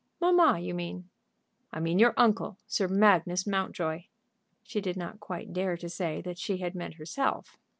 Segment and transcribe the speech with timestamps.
[0.19, 1.11] "Mamma, you mean?"
[1.71, 4.05] "I mean your uncle, Sir Magnus Mountjoy."
[4.63, 7.59] She did not quite dare to say that she had meant herself.